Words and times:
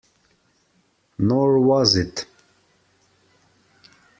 Nor 1.19 1.59
was 1.59 1.95
it. 1.95 2.25